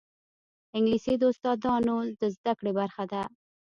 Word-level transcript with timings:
انګلیسي 0.75 1.13
د 1.17 1.23
استاذانو 1.31 1.97
د 2.19 2.21
زده 2.35 2.53
کړې 2.59 2.71
برخه 2.79 3.03
ده 3.11 3.21